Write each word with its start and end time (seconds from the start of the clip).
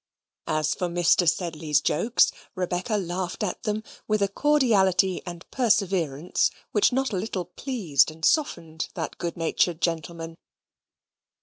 As 0.47 0.73
for 0.73 0.87
Mr. 0.87 1.29
Sedley's 1.29 1.79
jokes, 1.79 2.31
Rebecca 2.55 2.97
laughed 2.97 3.43
at 3.43 3.61
them 3.61 3.83
with 4.07 4.23
a 4.23 4.27
cordiality 4.27 5.21
and 5.27 5.45
perseverance 5.51 6.49
which 6.71 6.91
not 6.91 7.13
a 7.13 7.17
little 7.17 7.45
pleased 7.45 8.09
and 8.09 8.25
softened 8.25 8.89
that 8.95 9.19
good 9.19 9.37
natured 9.37 9.79
gentleman. 9.79 10.37